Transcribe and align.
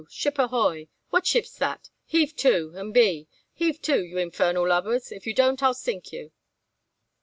Ship 0.09 0.39
ahoy! 0.39 0.87
What 1.11 1.27
ship's 1.27 1.53
that? 1.59 1.91
Heave 2.07 2.35
to, 2.37 2.73
and 2.75 2.91
be 2.91 3.27
Heave 3.53 3.79
to, 3.83 4.03
you 4.03 4.17
infernal 4.17 4.67
lubbers! 4.67 5.11
if 5.11 5.27
you 5.27 5.35
don't 5.35 5.61
I'll 5.61 5.75
sink 5.75 6.11
you!" 6.11 6.31